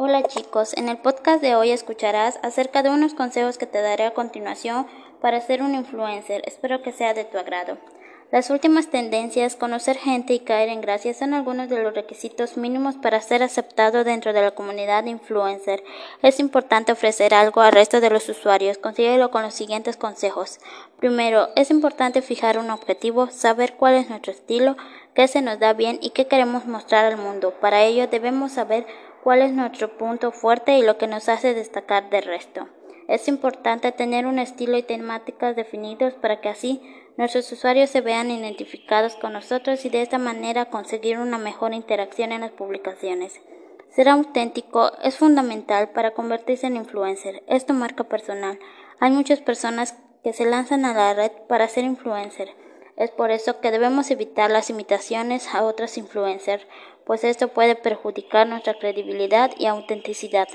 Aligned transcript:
Hola 0.00 0.22
chicos, 0.22 0.74
en 0.76 0.88
el 0.88 0.98
podcast 0.98 1.42
de 1.42 1.56
hoy 1.56 1.72
escucharás 1.72 2.38
acerca 2.44 2.84
de 2.84 2.88
unos 2.88 3.14
consejos 3.14 3.58
que 3.58 3.66
te 3.66 3.82
daré 3.82 4.04
a 4.04 4.14
continuación 4.14 4.86
para 5.20 5.40
ser 5.40 5.60
un 5.60 5.74
influencer. 5.74 6.40
Espero 6.46 6.82
que 6.82 6.92
sea 6.92 7.14
de 7.14 7.24
tu 7.24 7.36
agrado. 7.36 7.78
Las 8.30 8.50
últimas 8.50 8.90
tendencias, 8.90 9.56
conocer 9.56 9.96
gente 9.96 10.34
y 10.34 10.38
caer 10.38 10.68
en 10.68 10.82
gracia 10.82 11.14
son 11.14 11.34
algunos 11.34 11.68
de 11.68 11.82
los 11.82 11.94
requisitos 11.94 12.56
mínimos 12.56 12.94
para 12.94 13.20
ser 13.20 13.42
aceptado 13.42 14.04
dentro 14.04 14.32
de 14.32 14.42
la 14.42 14.52
comunidad 14.52 15.02
de 15.02 15.10
influencer. 15.10 15.82
Es 16.22 16.38
importante 16.38 16.92
ofrecer 16.92 17.34
algo 17.34 17.62
al 17.62 17.72
resto 17.72 18.00
de 18.00 18.10
los 18.10 18.28
usuarios. 18.28 18.78
Consíguelo 18.78 19.32
con 19.32 19.42
los 19.42 19.54
siguientes 19.54 19.96
consejos. 19.96 20.60
Primero, 21.00 21.48
es 21.56 21.72
importante 21.72 22.22
fijar 22.22 22.58
un 22.58 22.70
objetivo, 22.70 23.30
saber 23.30 23.74
cuál 23.74 23.94
es 23.94 24.10
nuestro 24.10 24.30
estilo, 24.30 24.76
qué 25.14 25.26
se 25.26 25.42
nos 25.42 25.58
da 25.58 25.72
bien 25.72 25.98
y 26.00 26.10
qué 26.10 26.28
queremos 26.28 26.66
mostrar 26.66 27.06
al 27.06 27.16
mundo. 27.16 27.54
Para 27.60 27.82
ello 27.82 28.06
debemos 28.06 28.52
saber 28.52 28.86
cuál 29.22 29.42
es 29.42 29.52
nuestro 29.52 29.96
punto 29.96 30.32
fuerte 30.32 30.78
y 30.78 30.82
lo 30.82 30.98
que 30.98 31.06
nos 31.06 31.28
hace 31.28 31.54
destacar 31.54 32.10
del 32.10 32.24
resto. 32.24 32.68
Es 33.08 33.26
importante 33.26 33.90
tener 33.92 34.26
un 34.26 34.38
estilo 34.38 34.76
y 34.76 34.82
temáticas 34.82 35.56
definidos 35.56 36.14
para 36.14 36.40
que 36.40 36.50
así 36.50 36.82
nuestros 37.16 37.50
usuarios 37.50 37.88
se 37.88 38.02
vean 38.02 38.30
identificados 38.30 39.16
con 39.16 39.32
nosotros 39.32 39.84
y 39.84 39.88
de 39.88 40.02
esta 40.02 40.18
manera 40.18 40.66
conseguir 40.66 41.18
una 41.18 41.38
mejor 41.38 41.72
interacción 41.72 42.32
en 42.32 42.42
las 42.42 42.52
publicaciones. 42.52 43.40
Ser 43.90 44.08
auténtico 44.10 44.92
es 45.02 45.16
fundamental 45.16 45.90
para 45.90 46.12
convertirse 46.12 46.66
en 46.66 46.76
influencer. 46.76 47.42
Es 47.46 47.64
tu 47.66 47.72
marca 47.72 48.04
personal. 48.04 48.58
Hay 49.00 49.10
muchas 49.10 49.40
personas 49.40 49.96
que 50.22 50.32
se 50.32 50.44
lanzan 50.44 50.84
a 50.84 50.94
la 50.94 51.14
red 51.14 51.32
para 51.48 51.66
ser 51.68 51.84
influencer. 51.84 52.50
Es 52.98 53.12
por 53.12 53.30
eso 53.30 53.60
que 53.60 53.70
debemos 53.70 54.10
evitar 54.10 54.50
las 54.50 54.70
imitaciones 54.70 55.54
a 55.54 55.62
otros 55.62 55.96
influencers, 55.96 56.66
pues 57.06 57.22
esto 57.22 57.46
puede 57.46 57.76
perjudicar 57.76 58.48
nuestra 58.48 58.74
credibilidad 58.74 59.52
y 59.56 59.66
autenticidad. 59.66 60.48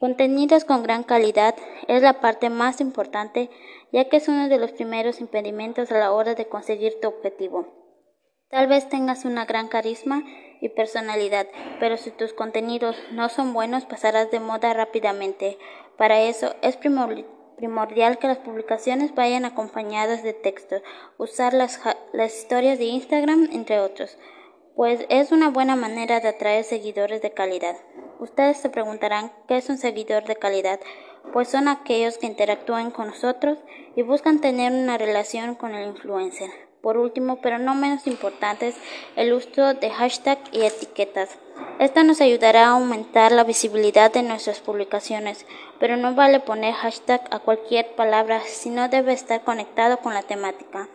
Contenidos 0.00 0.64
con 0.64 0.82
gran 0.82 1.02
calidad 1.02 1.54
es 1.88 2.00
la 2.00 2.18
parte 2.20 2.48
más 2.48 2.80
importante, 2.80 3.50
ya 3.92 4.08
que 4.08 4.16
es 4.16 4.28
uno 4.28 4.48
de 4.48 4.56
los 4.56 4.72
primeros 4.72 5.20
impedimentos 5.20 5.92
a 5.92 5.98
la 5.98 6.12
hora 6.12 6.34
de 6.34 6.48
conseguir 6.48 6.98
tu 6.98 7.08
objetivo. 7.08 7.66
Tal 8.48 8.68
vez 8.68 8.88
tengas 8.88 9.26
una 9.26 9.44
gran 9.44 9.68
carisma 9.68 10.24
y 10.62 10.70
personalidad, 10.70 11.46
pero 11.78 11.98
si 11.98 12.10
tus 12.10 12.32
contenidos 12.32 12.96
no 13.10 13.28
son 13.28 13.52
buenos 13.52 13.84
pasarás 13.84 14.30
de 14.30 14.40
moda 14.40 14.72
rápidamente. 14.72 15.58
Para 15.98 16.22
eso 16.22 16.54
es 16.62 16.78
primordial 16.78 17.26
primordial 17.62 18.18
que 18.18 18.26
las 18.26 18.38
publicaciones 18.38 19.14
vayan 19.14 19.44
acompañadas 19.44 20.24
de 20.24 20.32
texto, 20.32 20.82
usar 21.16 21.54
las, 21.54 21.78
las 22.12 22.36
historias 22.36 22.76
de 22.80 22.86
Instagram, 22.86 23.50
entre 23.52 23.78
otros, 23.78 24.18
pues 24.74 25.06
es 25.08 25.30
una 25.30 25.48
buena 25.48 25.76
manera 25.76 26.18
de 26.18 26.26
atraer 26.26 26.64
seguidores 26.64 27.22
de 27.22 27.30
calidad. 27.30 27.76
Ustedes 28.18 28.56
se 28.56 28.68
preguntarán 28.68 29.30
qué 29.46 29.58
es 29.58 29.68
un 29.68 29.78
seguidor 29.78 30.24
de 30.24 30.34
calidad, 30.34 30.80
pues 31.32 31.50
son 31.50 31.68
aquellos 31.68 32.18
que 32.18 32.26
interactúan 32.26 32.90
con 32.90 33.06
nosotros 33.06 33.58
y 33.94 34.02
buscan 34.02 34.40
tener 34.40 34.72
una 34.72 34.98
relación 34.98 35.54
con 35.54 35.76
el 35.76 35.86
influencer. 35.86 36.50
Por 36.80 36.96
último, 36.96 37.40
pero 37.42 37.60
no 37.60 37.76
menos 37.76 38.08
importante, 38.08 38.66
es 38.70 38.76
el 39.14 39.32
uso 39.32 39.74
de 39.74 39.88
hashtags 39.88 40.50
y 40.50 40.64
etiquetas. 40.64 41.38
Esto 41.78 42.04
nos 42.04 42.20
ayudará 42.20 42.66
a 42.66 42.70
aumentar 42.70 43.32
la 43.32 43.44
visibilidad 43.44 44.12
de 44.12 44.22
nuestras 44.22 44.60
publicaciones, 44.60 45.46
pero 45.80 45.96
no 45.96 46.14
vale 46.14 46.38
poner 46.38 46.74
hashtag 46.74 47.22
a 47.30 47.40
cualquier 47.40 47.94
palabra, 47.96 48.40
sino 48.46 48.88
debe 48.88 49.12
estar 49.12 49.42
conectado 49.42 49.98
con 49.98 50.14
la 50.14 50.22
temática. 50.22 50.88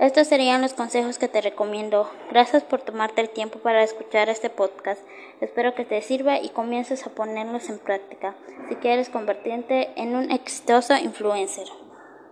Estos 0.00 0.28
serían 0.28 0.62
los 0.62 0.72
consejos 0.72 1.18
que 1.18 1.28
te 1.28 1.42
recomiendo. 1.42 2.10
Gracias 2.30 2.62
por 2.62 2.80
tomarte 2.80 3.20
el 3.20 3.28
tiempo 3.28 3.58
para 3.58 3.82
escuchar 3.82 4.30
este 4.30 4.48
podcast. 4.48 5.02
Espero 5.42 5.74
que 5.74 5.84
te 5.84 6.00
sirva 6.00 6.40
y 6.40 6.48
comiences 6.48 7.06
a 7.06 7.10
ponerlos 7.10 7.68
en 7.68 7.78
práctica 7.78 8.34
si 8.70 8.76
quieres 8.76 9.10
convertirte 9.10 9.90
en 9.96 10.16
un 10.16 10.30
exitoso 10.30 10.96
influencer. 10.96 11.66